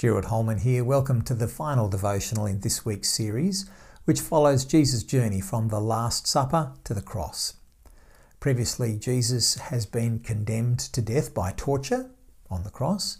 Stuart 0.00 0.24
Holman 0.24 0.60
here. 0.60 0.82
Welcome 0.82 1.20
to 1.24 1.34
the 1.34 1.46
final 1.46 1.86
devotional 1.86 2.46
in 2.46 2.60
this 2.60 2.86
week's 2.86 3.10
series, 3.10 3.68
which 4.06 4.22
follows 4.22 4.64
Jesus' 4.64 5.02
journey 5.02 5.42
from 5.42 5.68
the 5.68 5.78
Last 5.78 6.26
Supper 6.26 6.72
to 6.84 6.94
the 6.94 7.02
cross. 7.02 7.56
Previously, 8.40 8.96
Jesus 8.96 9.56
has 9.56 9.84
been 9.84 10.20
condemned 10.20 10.78
to 10.78 11.02
death 11.02 11.34
by 11.34 11.52
torture 11.54 12.08
on 12.48 12.62
the 12.62 12.70
cross. 12.70 13.18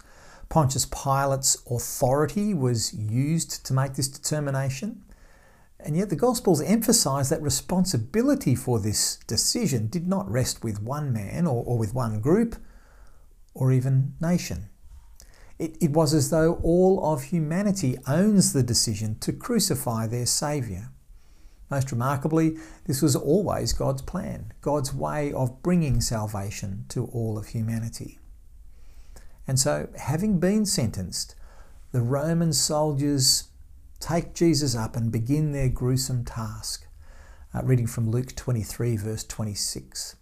Pontius 0.49 0.87
Pilate's 0.87 1.55
authority 1.69 2.51
was 2.55 2.95
used 2.95 3.63
to 3.67 3.75
make 3.75 3.93
this 3.93 4.07
determination. 4.07 5.03
And 5.79 5.95
yet, 5.95 6.09
the 6.09 6.15
Gospels 6.15 6.63
emphasise 6.63 7.29
that 7.29 7.43
responsibility 7.43 8.55
for 8.55 8.79
this 8.79 9.17
decision 9.27 9.85
did 9.85 10.07
not 10.07 10.27
rest 10.27 10.63
with 10.63 10.81
one 10.81 11.13
man 11.13 11.45
or, 11.45 11.63
or 11.63 11.77
with 11.77 11.93
one 11.93 12.21
group 12.21 12.55
or 13.53 13.71
even 13.71 14.15
nation. 14.19 14.70
It, 15.61 15.77
it 15.79 15.91
was 15.91 16.15
as 16.15 16.31
though 16.31 16.55
all 16.63 17.13
of 17.13 17.25
humanity 17.25 17.95
owns 18.07 18.51
the 18.51 18.63
decision 18.63 19.19
to 19.19 19.31
crucify 19.31 20.07
their 20.07 20.25
Saviour. 20.25 20.89
Most 21.69 21.91
remarkably, 21.91 22.57
this 22.87 23.03
was 23.03 23.15
always 23.15 23.71
God's 23.71 24.01
plan, 24.01 24.53
God's 24.61 24.91
way 24.91 25.31
of 25.31 25.61
bringing 25.61 26.01
salvation 26.01 26.85
to 26.89 27.05
all 27.05 27.37
of 27.37 27.49
humanity. 27.49 28.17
And 29.47 29.59
so, 29.59 29.87
having 29.99 30.39
been 30.39 30.65
sentenced, 30.65 31.35
the 31.91 32.01
Roman 32.01 32.53
soldiers 32.53 33.49
take 33.99 34.33
Jesus 34.33 34.75
up 34.75 34.95
and 34.95 35.11
begin 35.11 35.51
their 35.51 35.69
gruesome 35.69 36.25
task. 36.25 36.87
Uh, 37.53 37.61
reading 37.63 37.85
from 37.85 38.09
Luke 38.09 38.35
23, 38.35 38.97
verse 38.97 39.23
26. 39.23 40.15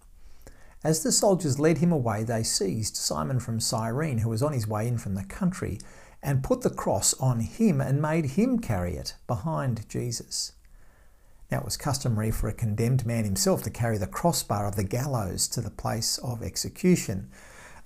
As 0.83 1.03
the 1.03 1.11
soldiers 1.11 1.59
led 1.59 1.79
him 1.79 1.91
away, 1.91 2.23
they 2.23 2.43
seized 2.43 2.95
Simon 2.95 3.39
from 3.39 3.59
Cyrene, 3.59 4.19
who 4.19 4.29
was 4.29 4.41
on 4.41 4.53
his 4.53 4.67
way 4.67 4.87
in 4.87 4.97
from 4.97 5.15
the 5.15 5.25
country, 5.25 5.79
and 6.23 6.43
put 6.43 6.61
the 6.61 6.69
cross 6.69 7.13
on 7.15 7.41
him 7.41 7.81
and 7.81 8.01
made 8.01 8.25
him 8.25 8.59
carry 8.59 8.95
it 8.95 9.15
behind 9.27 9.87
Jesus. 9.89 10.53
Now 11.51 11.59
it 11.59 11.65
was 11.65 11.77
customary 11.77 12.31
for 12.31 12.47
a 12.47 12.53
condemned 12.53 13.05
man 13.05 13.25
himself 13.25 13.63
to 13.63 13.69
carry 13.69 13.97
the 13.97 14.07
crossbar 14.07 14.67
of 14.67 14.75
the 14.75 14.83
gallows 14.83 15.47
to 15.49 15.61
the 15.61 15.71
place 15.71 16.17
of 16.19 16.43
execution. 16.43 17.29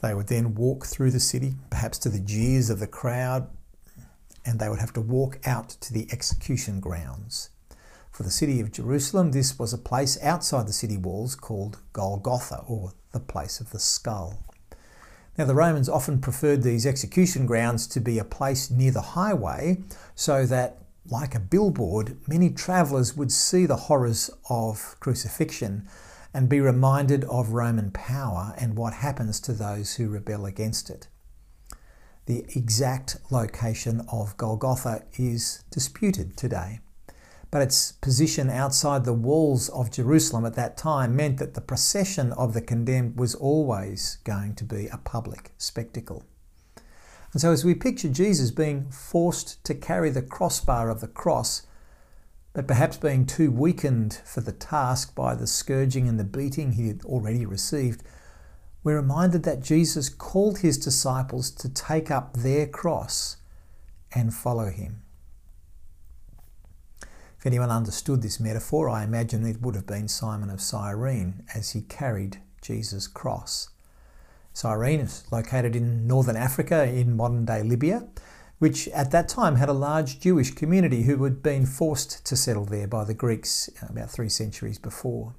They 0.02 0.14
would 0.14 0.28
then 0.28 0.54
walk 0.54 0.86
through 0.86 1.12
the 1.12 1.20
city, 1.20 1.56
perhaps 1.70 1.98
to 2.00 2.10
the 2.10 2.20
jeers 2.20 2.70
of 2.70 2.80
the 2.80 2.88
crowd, 2.88 3.48
and 4.46 4.60
they 4.60 4.70
would 4.70 4.80
have 4.80 4.94
to 4.94 5.02
walk 5.02 5.40
out 5.46 5.70
to 5.70 5.94
the 5.94 6.08
execution 6.12 6.80
grounds. 6.80 7.50
For 8.14 8.22
the 8.22 8.30
city 8.30 8.60
of 8.60 8.72
Jerusalem, 8.72 9.32
this 9.32 9.58
was 9.58 9.74
a 9.74 9.78
place 9.78 10.20
outside 10.22 10.68
the 10.68 10.74
city 10.74 10.98
walls 10.98 11.34
called 11.34 11.80
Golgotha, 11.94 12.64
or 12.68 12.92
the 13.12 13.20
place 13.20 13.60
of 13.60 13.72
the 13.72 13.80
skull. 13.80 14.46
Now, 15.36 15.46
the 15.46 15.56
Romans 15.56 15.90
often 15.90 16.22
preferred 16.22 16.62
these 16.62 16.86
execution 16.86 17.48
grounds 17.48 17.88
to 17.88 18.00
be 18.00 18.20
a 18.20 18.24
place 18.24 18.70
near 18.70 18.92
the 18.92 19.02
highway 19.02 19.82
so 20.14 20.46
that, 20.46 20.78
like 21.08 21.34
a 21.34 21.40
billboard, 21.40 22.16
many 22.28 22.52
travellers 22.52 23.18
would 23.18 23.32
see 23.32 23.66
the 23.66 23.88
horrors 23.88 24.30
of 24.48 24.96
crucifixion 25.00 25.90
and 26.36 26.48
be 26.48 26.60
reminded 26.60 27.24
of 27.24 27.50
Roman 27.50 27.90
power 27.90 28.54
and 28.60 28.78
what 28.78 28.94
happens 28.94 29.40
to 29.40 29.54
those 29.54 29.96
who 29.96 30.08
rebel 30.08 30.46
against 30.46 30.92
it. 30.92 31.08
The 32.28 32.46
exact 32.56 33.18
location 33.32 34.06
of 34.12 34.38
Golgotha 34.38 35.06
is 35.18 35.64
disputed 35.72 36.38
today 36.38 36.80
but 37.54 37.62
its 37.62 37.92
position 37.92 38.50
outside 38.50 39.06
the 39.06 39.14
walls 39.14 39.70
of 39.70 39.92
Jerusalem 39.92 40.44
at 40.44 40.56
that 40.56 40.76
time 40.76 41.16
meant 41.16 41.38
that 41.38 41.54
the 41.54 41.62
procession 41.62 42.32
of 42.32 42.56
the 42.56 42.62
condemned 42.62 43.16
was 43.16 43.36
always 43.36 44.18
going 44.24 44.56
to 44.56 44.64
be 44.64 44.88
a 44.88 44.98
public 44.98 45.52
spectacle. 45.60 46.24
And 47.32 47.40
so, 47.40 47.52
as 47.52 47.64
we 47.64 47.76
picture 47.76 48.10
Jesus 48.10 48.50
being 48.50 48.90
forced 48.90 49.64
to 49.66 49.76
carry 49.76 50.10
the 50.10 50.24
crossbar 50.24 50.90
of 50.90 51.00
the 51.00 51.08
cross, 51.08 51.68
but 52.54 52.68
perhaps 52.68 52.98
being 52.98 53.24
too 53.24 53.52
weakened 53.52 54.20
for 54.26 54.42
the 54.42 54.52
task 54.52 55.14
by 55.14 55.36
the 55.36 55.46
scourging 55.46 56.10
and 56.10 56.20
the 56.20 56.24
beating 56.24 56.72
he 56.72 56.88
had 56.88 57.06
already 57.06 57.46
received, 57.46 58.02
we're 58.84 58.96
reminded 58.96 59.44
that 59.44 59.62
Jesus 59.62 60.10
called 60.10 60.58
his 60.60 60.80
disciples 60.80 61.52
to 61.52 61.70
take 61.70 62.10
up 62.10 62.34
their 62.34 62.66
cross 62.66 63.38
and 64.12 64.34
follow 64.34 64.72
him. 64.72 65.04
If 67.44 67.48
anyone 67.48 67.72
understood 67.72 68.22
this 68.22 68.40
metaphor, 68.40 68.88
I 68.88 69.04
imagine 69.04 69.46
it 69.46 69.62
would 69.62 69.76
have 69.76 69.86
been 69.86 70.08
Simon 70.08 70.50
of 70.50 70.62
Cyrene 70.62 71.44
as 71.54 71.72
he 71.72 71.82
carried 71.82 72.38
Jesus' 72.62 73.06
cross. 73.06 73.68
Cyrene 74.54 75.02
is 75.02 75.26
located 75.30 75.76
in 75.76 76.08
northern 76.08 76.38
Africa 76.38 76.86
in 76.86 77.18
modern 77.18 77.44
day 77.44 77.62
Libya, 77.62 78.08
which 78.60 78.88
at 78.88 79.12
that 79.12 79.28
time 79.28 79.58
had 79.58 79.68
a 79.68 79.74
large 79.74 80.22
Jewish 80.22 80.52
community 80.52 81.04
who 81.04 81.22
had 81.26 81.44
been 81.44 81.66
forced 81.66 82.26
to 82.28 82.38
settle 82.38 82.64
there 82.64 82.88
by 82.88 83.04
the 83.04 83.14
Greeks 83.14 83.70
about 83.90 84.10
three 84.10 84.30
centuries 84.30 84.80
before. 84.80 85.36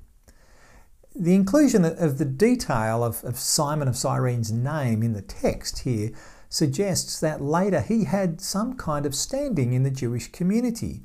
The 1.17 1.35
inclusion 1.35 1.87
of 1.87 2.19
the 2.19 2.27
detail 2.27 3.03
of, 3.03 3.25
of 3.25 3.39
Simon 3.39 3.89
of 3.89 3.97
Cyrene's 3.97 4.53
name 4.53 5.03
in 5.03 5.15
the 5.15 5.23
text 5.23 5.79
here 5.79 6.11
suggests 6.51 7.19
that 7.21 7.41
later 7.41 7.81
he 7.81 8.05
had 8.05 8.43
some 8.43 8.77
kind 8.77 9.07
of 9.07 9.15
standing 9.15 9.73
in 9.73 9.85
the 9.85 9.91
Jewish 9.91 10.31
community 10.31 11.01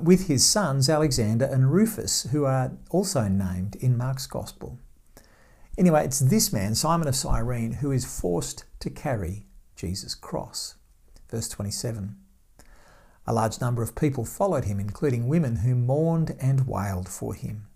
with 0.00 0.26
his 0.26 0.44
sons 0.44 0.88
Alexander 0.88 1.44
and 1.44 1.72
Rufus, 1.72 2.24
who 2.32 2.44
are 2.44 2.72
also 2.90 3.28
named 3.28 3.76
in 3.76 3.96
Mark's 3.96 4.26
Gospel. 4.26 4.78
Anyway, 5.78 6.04
it's 6.04 6.20
this 6.20 6.52
man, 6.52 6.74
Simon 6.74 7.06
of 7.06 7.14
Cyrene, 7.14 7.74
who 7.74 7.92
is 7.92 8.04
forced 8.04 8.64
to 8.80 8.90
carry 8.90 9.46
Jesus' 9.76 10.14
cross. 10.14 10.76
Verse 11.30 11.48
27. 11.48 12.16
A 13.26 13.32
large 13.32 13.60
number 13.60 13.82
of 13.82 13.94
people 13.94 14.24
followed 14.24 14.64
him, 14.64 14.80
including 14.80 15.28
women 15.28 15.56
who 15.56 15.74
mourned 15.74 16.36
and 16.40 16.66
wailed 16.66 17.08
for 17.08 17.34
him. 17.34 17.66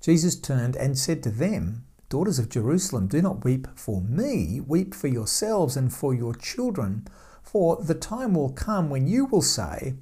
Jesus 0.00 0.34
turned 0.36 0.76
and 0.76 0.98
said 0.98 1.22
to 1.22 1.30
them, 1.30 1.84
Daughters 2.08 2.40
of 2.40 2.48
Jerusalem, 2.48 3.06
do 3.06 3.22
not 3.22 3.44
weep 3.44 3.68
for 3.76 4.00
me, 4.00 4.60
weep 4.60 4.94
for 4.94 5.06
yourselves 5.06 5.76
and 5.76 5.92
for 5.94 6.12
your 6.12 6.34
children, 6.34 7.06
for 7.42 7.76
the 7.76 7.94
time 7.94 8.34
will 8.34 8.50
come 8.50 8.90
when 8.90 9.06
you 9.06 9.26
will 9.26 9.42
say, 9.42 9.94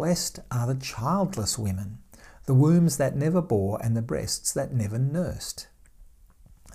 Blessed 0.00 0.40
are 0.50 0.66
the 0.66 0.80
childless 0.80 1.58
women, 1.58 1.98
the 2.46 2.54
wombs 2.54 2.96
that 2.96 3.16
never 3.16 3.42
bore, 3.42 3.78
and 3.82 3.94
the 3.94 4.00
breasts 4.00 4.50
that 4.54 4.72
never 4.72 4.98
nursed. 4.98 5.68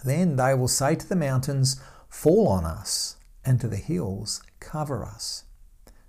Then 0.04 0.36
they 0.36 0.54
will 0.54 0.68
say 0.68 0.94
to 0.94 1.10
the 1.10 1.16
mountains, 1.16 1.82
Fall 2.08 2.48
on 2.48 2.66
us, 2.66 3.18
and 3.44 3.60
to 3.60 3.68
the 3.68 3.78
hills, 3.78 4.44
Cover 4.60 5.04
us. 5.04 5.46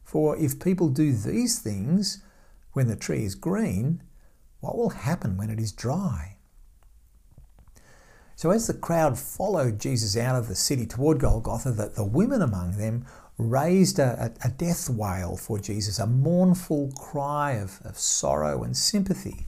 For 0.05 0.37
if 0.37 0.61
people 0.61 0.91
do 0.91 1.15
these 1.15 1.59
things 1.59 2.23
when 2.75 2.87
the 2.87 2.97
tree 2.97 3.25
is 3.25 3.35
green, 3.35 4.03
what 4.61 4.77
will 4.77 4.91
happen 4.91 5.39
when 5.39 5.49
it 5.49 5.59
is 5.59 5.73
dry? 5.73 6.37
So, 8.35 8.51
as 8.51 8.67
the 8.67 8.75
crowd 8.75 9.19
followed 9.19 9.79
Jesus 9.79 10.19
out 10.19 10.37
of 10.37 10.49
the 10.49 10.55
city 10.55 10.85
toward 10.85 11.21
Golgotha, 11.21 11.71
that 11.71 11.95
the 11.95 12.05
women 12.05 12.43
among 12.43 12.73
them 12.73 13.07
raised 13.39 13.99
a, 13.99 14.33
a, 14.43 14.49
death 14.49 14.89
wail 14.89 15.37
for 15.37 15.59
Jesus, 15.59 15.99
a 15.99 16.07
mournful 16.07 16.93
cry 16.97 17.53
of, 17.53 17.81
of 17.85 17.99
sorrow 17.99 18.63
and 18.63 18.77
sympathy. 18.77 19.47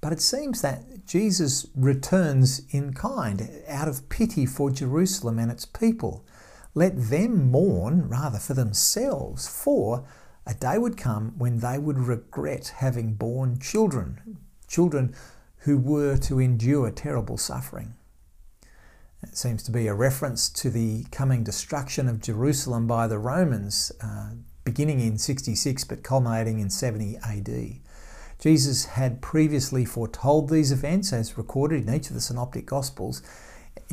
But 0.00 0.12
it 0.12 0.20
seems 0.20 0.60
that 0.62 1.06
Jesus 1.06 1.66
returns 1.74 2.62
in 2.70 2.92
kind, 2.92 3.50
out 3.68 3.88
of 3.88 4.08
pity 4.08 4.46
for 4.46 4.70
Jerusalem 4.70 5.38
and 5.38 5.50
its 5.50 5.64
people. 5.64 6.24
Let 6.74 7.08
them 7.08 7.50
mourn 7.50 8.08
rather 8.08 8.38
for 8.38 8.54
themselves, 8.54 9.48
for 9.48 10.04
a 10.46 10.54
day 10.54 10.76
would 10.76 10.96
come 10.96 11.34
when 11.38 11.60
they 11.60 11.78
would 11.78 11.98
regret 11.98 12.74
having 12.78 13.14
borne 13.14 13.58
children, 13.58 14.38
children 14.66 15.14
who 15.58 15.78
were 15.78 16.16
to 16.16 16.40
endure 16.40 16.90
terrible 16.90 17.38
suffering. 17.38 17.94
It 19.22 19.36
seems 19.36 19.62
to 19.64 19.70
be 19.70 19.86
a 19.86 19.94
reference 19.94 20.48
to 20.50 20.68
the 20.68 21.04
coming 21.12 21.44
destruction 21.44 22.08
of 22.08 22.20
Jerusalem 22.20 22.86
by 22.86 23.06
the 23.06 23.18
Romans, 23.18 23.92
uh, 24.02 24.30
beginning 24.64 25.00
in 25.00 25.16
66 25.16 25.84
but 25.84 26.02
culminating 26.02 26.58
in 26.58 26.70
70 26.70 27.18
AD. 27.18 27.80
Jesus 28.40 28.86
had 28.86 29.22
previously 29.22 29.84
foretold 29.84 30.48
these 30.48 30.72
events 30.72 31.12
as 31.12 31.38
recorded 31.38 31.86
in 31.86 31.94
each 31.94 32.08
of 32.08 32.14
the 32.14 32.20
synoptic 32.20 32.66
gospels. 32.66 33.22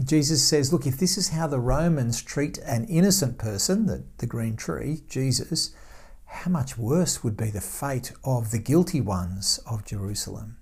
Jesus 0.03 0.43
says, 0.43 0.73
Look, 0.73 0.87
if 0.87 0.97
this 0.97 1.17
is 1.17 1.29
how 1.29 1.45
the 1.45 1.59
Romans 1.59 2.23
treat 2.23 2.57
an 2.59 2.85
innocent 2.85 3.37
person, 3.37 3.85
the, 3.85 4.03
the 4.17 4.25
green 4.25 4.55
tree, 4.55 5.03
Jesus, 5.07 5.75
how 6.25 6.49
much 6.49 6.77
worse 6.77 7.23
would 7.23 7.37
be 7.37 7.51
the 7.51 7.61
fate 7.61 8.11
of 8.23 8.49
the 8.49 8.59
guilty 8.59 9.01
ones 9.01 9.59
of 9.67 9.85
Jerusalem? 9.85 10.58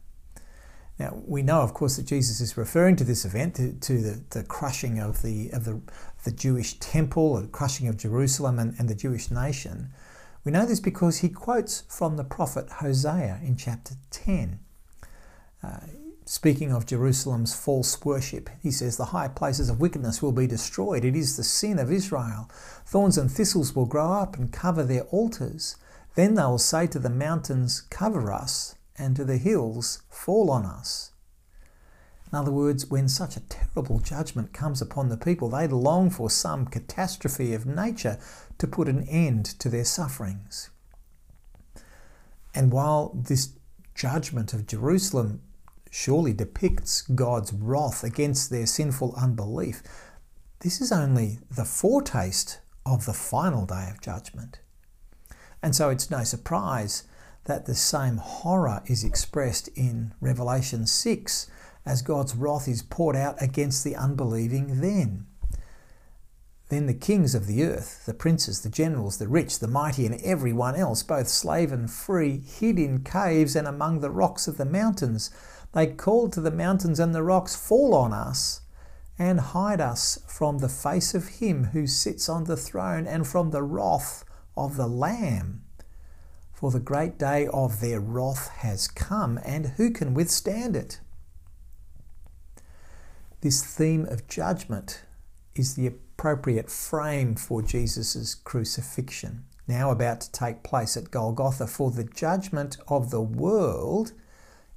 Now, 1.00 1.22
we 1.26 1.44
know, 1.44 1.62
of 1.62 1.74
course, 1.74 1.98
that 1.98 2.08
Jesus 2.08 2.42
is 2.42 2.58
referring 2.58 2.96
to 2.96 3.04
this 3.04 3.24
event, 3.24 3.56
to, 3.56 3.74
to 3.74 4.02
the, 4.02 4.24
the 4.32 4.44
crushing 4.44 5.00
of 5.00 5.22
the, 5.22 5.50
of 5.52 5.66
the, 5.66 5.80
the 6.24 6.32
Jewish 6.32 6.80
temple, 6.80 7.40
the 7.40 7.48
crushing 7.48 7.88
of 7.88 7.98
Jerusalem 7.98 8.58
and, 8.58 8.74
and 8.80 8.90
the 8.90 8.96
Jewish 8.96 9.30
nation. 9.30 9.90
We 10.44 10.52
know 10.52 10.66
this 10.66 10.80
because 10.80 11.20
he 11.20 11.30
quotes 11.30 11.82
from 11.90 12.18
the 12.18 12.24
prophet 12.24 12.70
Hosea 12.80 13.42
in 13.44 13.58
chapter 13.58 13.96
10. 14.10 14.60
Uh, 15.62 15.80
speaking 16.26 16.72
of 16.72 16.86
Jerusalem's 16.88 17.54
false 17.54 18.04
worship, 18.04 18.50
he 18.64 18.72
says, 18.72 18.98
The 18.98 19.06
high 19.06 19.28
places 19.28 19.70
of 19.70 19.80
wickedness 19.80 20.22
will 20.22 20.32
be 20.32 20.48
destroyed. 20.48 21.06
It 21.06 21.16
is 21.16 21.38
the 21.38 21.44
sin 21.44 21.78
of 21.78 21.92
Israel. 21.92 22.50
Thorns 22.86 23.18
and 23.18 23.32
thistles 23.32 23.76
will 23.76 23.86
grow 23.86 24.14
up 24.14 24.36
and 24.36 24.52
cover 24.52 24.84
their 24.84 25.04
altars. 25.04 25.76
Then 26.16 26.36
they 26.36 26.44
will 26.44 26.58
say 26.58 26.88
to 26.88 27.00
the 27.00 27.10
mountains, 27.10 27.82
Cover 27.82 28.32
us, 28.32 28.76
and 28.98 29.16
to 29.16 29.26
the 29.26 29.38
hills, 29.38 30.04
Fall 30.10 30.50
on 30.50 30.66
us. 30.66 31.12
In 32.32 32.38
other 32.38 32.52
words, 32.52 32.88
when 32.88 33.08
such 33.08 33.38
a 33.38 33.42
terrible 33.42 34.00
judgment 34.00 34.54
comes 34.54 34.82
upon 34.82 35.08
the 35.08 35.18
people, 35.18 35.50
they 35.50 35.68
long 35.68 36.10
for 36.10 36.30
some 36.30 36.66
catastrophe 36.66 37.54
of 37.54 37.66
nature 37.66 38.20
to 38.58 38.68
put 38.68 38.90
an 38.90 39.08
end 39.08 39.46
to 39.60 39.70
their 39.70 39.86
sufferings. 39.86 40.70
And 42.54 42.72
while 42.72 43.14
this 43.16 43.54
judgment 43.96 44.54
of 44.54 44.68
Jerusalem 44.68 45.42
surely 45.90 46.34
depicts 46.34 47.02
God's 47.02 47.54
wrath 47.54 48.04
against 48.04 48.50
their 48.50 48.66
sinful 48.66 49.16
unbelief, 49.16 49.82
this 50.60 50.82
is 50.82 50.92
only 50.92 51.40
the 51.50 51.66
foretaste 51.66 52.60
of 52.86 53.06
the 53.06 53.14
final 53.14 53.66
day 53.66 53.88
of 53.90 54.02
judgment. 54.02 54.60
And 55.64 55.76
so 55.76 55.90
it's 55.90 56.12
no 56.12 56.24
surprise 56.24 57.04
that 57.48 57.66
the 57.66 57.76
same 57.76 58.18
horror 58.18 58.84
is 58.86 59.04
expressed 59.04 59.70
in 59.70 60.14
Revelation 60.22 60.86
6 60.86 61.48
as 61.86 62.02
God's 62.02 62.36
wrath 62.36 62.68
is 62.68 62.84
poured 62.84 63.16
out 63.16 63.42
against 63.42 63.84
the 63.84 63.96
unbelieving 63.96 64.82
then. 64.82 65.26
Then 66.70 66.86
the 66.86 66.94
kings 66.94 67.34
of 67.34 67.48
the 67.48 67.64
earth, 67.64 68.06
the 68.06 68.14
princes, 68.14 68.62
the 68.62 68.70
generals, 68.70 69.18
the 69.18 69.30
rich, 69.30 69.60
the 69.60 69.70
mighty, 69.70 70.06
and 70.06 70.22
everyone 70.22 70.76
else, 70.76 71.02
both 71.02 71.30
slave 71.30 71.72
and 71.72 71.90
free, 71.90 72.40
hid 72.40 72.78
in 72.78 73.06
caves 73.06 73.56
and 73.56 73.66
among 73.66 74.02
the 74.02 74.12
rocks 74.12 74.50
of 74.50 74.58
the 74.58 74.66
mountains. 74.66 75.32
They 75.72 75.88
called 75.88 76.34
to 76.34 76.42
the 76.42 76.52
mountains 76.52 77.00
and 77.00 77.16
the 77.16 77.24
rocks, 77.24 77.56
Fall 77.56 77.96
on 77.96 78.12
us 78.12 78.62
and 79.18 79.40
hide 79.40 79.80
us 79.80 80.20
from 80.28 80.58
the 80.58 80.70
face 80.70 81.16
of 81.16 81.40
him 81.40 81.66
who 81.66 81.88
sits 81.88 82.28
on 82.28 82.44
the 82.44 82.58
throne 82.58 83.08
and 83.08 83.26
from 83.26 83.52
the 83.52 83.64
wrath 83.64 84.26
of 84.58 84.76
the 84.76 84.88
Lamb. 84.88 85.64
For 86.58 86.72
the 86.72 86.80
great 86.80 87.20
day 87.20 87.46
of 87.54 87.82
their 87.82 88.00
wrath 88.00 88.50
has 88.62 88.88
come, 88.88 89.40
and 89.46 89.68
who 89.78 89.92
can 89.92 90.16
withstand 90.16 90.76
it? 90.76 91.00
This 93.42 93.64
theme 93.64 94.08
of 94.08 94.28
judgment 94.28 95.04
is 95.54 95.76
the 95.76 95.86
appropriate 95.86 96.72
frame 96.72 97.36
for 97.36 97.62
Jesus' 97.62 98.34
crucifixion, 98.34 99.46
now 99.68 99.92
about 99.92 100.22
to 100.22 100.32
take 100.32 100.64
place 100.64 100.98
at 100.98 101.12
Golgotha, 101.12 101.68
for 101.68 101.92
the 101.92 102.06
judgment 102.06 102.78
of 102.88 103.12
the 103.12 103.22
world 103.22 104.14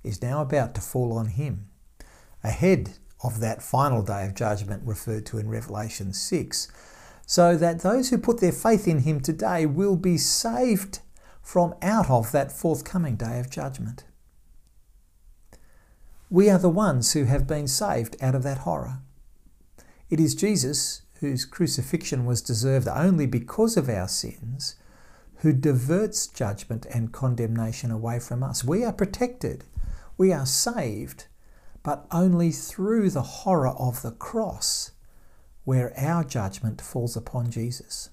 is 0.05 0.21
now 0.21 0.43
about 0.43 0.75
to 0.75 0.83
fall 0.83 1.15
on 1.15 1.29
him. 1.29 1.71
Ahead 2.45 2.99
of 3.25 3.41
that 3.41 3.63
final 3.63 4.03
day 4.03 4.27
of 4.27 4.35
judgment 4.35 4.83
referred 4.85 5.25
to 5.25 5.39
in 5.39 5.49
Revelation 5.49 6.13
6, 6.13 6.69
so 7.25 7.57
that 7.57 7.81
those 7.81 8.11
who 8.11 8.19
put 8.19 8.41
their 8.41 8.53
faith 8.53 8.87
in 8.87 8.99
him 8.99 9.19
today 9.19 9.65
will 9.65 9.97
be 9.97 10.19
saved 10.19 11.01
from 11.43 11.75
out 11.83 12.11
of 12.11 12.33
that 12.33 12.53
forthcoming 12.53 13.17
day 13.17 13.39
of 13.41 13.51
judgment. 13.51 14.05
We 16.29 16.49
are 16.49 16.59
the 16.59 16.69
ones 16.69 17.13
who 17.13 17.25
have 17.25 17.47
been 17.47 17.67
saved 17.67 18.17
out 18.21 18.35
of 18.35 18.45
that 18.45 18.59
horror. 18.59 19.01
It 20.11 20.21
is 20.21 20.35
Jesus 20.35 21.03
whose 21.21 21.45
crucifixion 21.45 22.25
was 22.25 22.41
deserved 22.41 22.89
only 22.89 23.27
because 23.27 23.77
of 23.77 23.89
our 23.89 24.09
sins, 24.09 24.77
who 25.39 25.53
diverts 25.53 26.27
judgment 26.27 26.87
and 26.87 27.13
condemnation 27.13 27.91
away 27.91 28.19
from 28.19 28.43
us. 28.43 28.65
We 28.65 28.85
are 28.85 28.93
protected, 28.93 29.65
we 30.17 30.33
are 30.33 30.47
saved, 30.47 31.27
but 31.83 32.07
only 32.11 32.53
through 32.53 33.11
the 33.11 33.23
horror 33.23 33.69
of 33.71 34.03
the 34.03 34.13
cross, 34.13 34.93
where 35.65 35.93
our 35.99 36.25
judgment 36.25 36.81
falls 36.81 37.17
upon 37.17 37.51
Jesus. 37.51 38.11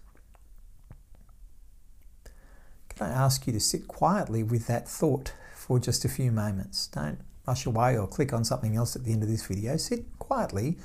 I 3.01 3.09
ask 3.09 3.47
you 3.47 3.53
to 3.53 3.59
sit 3.59 3.87
quietly 3.87 4.43
with 4.43 4.67
that 4.67 4.87
thought 4.87 5.33
for 5.55 5.79
just 5.79 6.05
a 6.05 6.09
few 6.09 6.31
moments? 6.31 6.87
Don't 6.87 7.19
rush 7.47 7.65
away 7.65 7.97
or 7.97 8.07
click 8.07 8.33
on 8.33 8.43
something 8.43 8.75
else 8.75 8.95
at 8.95 9.03
the 9.03 9.11
end 9.13 9.23
of 9.23 9.29
this 9.29 9.45
video. 9.45 9.77
Sit 9.77 10.05
quietly 10.19 10.77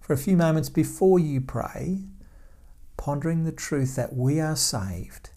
for 0.00 0.12
a 0.12 0.18
few 0.18 0.36
moments 0.36 0.68
before 0.68 1.18
you 1.18 1.40
pray, 1.40 2.04
pondering 2.96 3.44
the 3.44 3.52
truth 3.52 3.96
that 3.96 4.14
we 4.14 4.40
are 4.40 4.56
saved, 4.56 5.30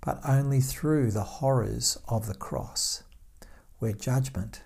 but 0.00 0.20
only 0.26 0.60
through 0.60 1.10
the 1.10 1.22
horrors 1.22 1.98
of 2.08 2.26
the 2.26 2.34
cross, 2.34 3.02
where 3.78 3.92
judgment 3.92 4.62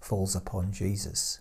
falls 0.00 0.36
upon 0.36 0.72
Jesus. 0.72 1.40